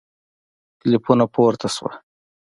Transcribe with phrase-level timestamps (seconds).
[0.79, 1.91] کلیپونه پورته سوه